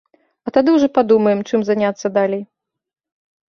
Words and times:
А 0.47 0.53
тады 0.55 0.69
ўжо 0.77 0.87
падумаем 0.95 1.45
чым 1.49 1.61
заняцца 1.69 2.07
далей. 2.19 2.43